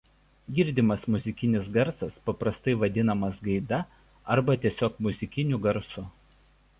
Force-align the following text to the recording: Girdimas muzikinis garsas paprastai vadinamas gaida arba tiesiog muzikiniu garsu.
Girdimas 0.59 1.03
muzikinis 1.15 1.67
garsas 1.75 2.15
paprastai 2.29 2.75
vadinamas 2.85 3.41
gaida 3.49 3.81
arba 4.37 4.57
tiesiog 4.65 4.97
muzikiniu 5.09 5.61
garsu. 5.67 6.05